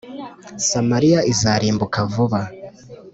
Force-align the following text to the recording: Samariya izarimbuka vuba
Samariya 0.67 1.19
izarimbuka 1.31 1.99
vuba 2.13 2.39